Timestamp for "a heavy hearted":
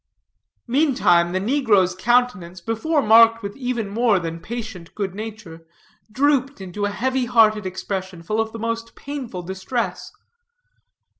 6.85-7.67